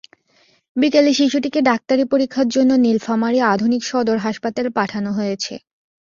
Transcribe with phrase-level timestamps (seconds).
[0.75, 5.53] বিকেলে শিশুটিকে ডাক্তারি পরীক্ষার জন্য নীলফামারী আধুনিক সদর হাসপাতালে পাঠানো হয়েছে।